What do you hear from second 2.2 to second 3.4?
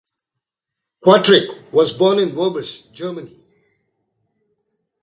Worbis, Germany.